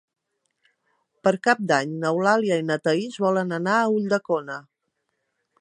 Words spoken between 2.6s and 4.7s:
i na Thaís volen anar a Ulldecona.